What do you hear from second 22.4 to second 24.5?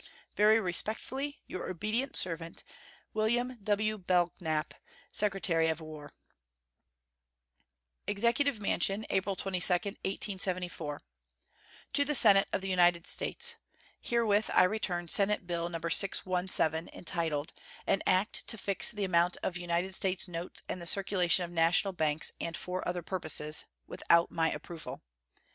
and for other purposes," without my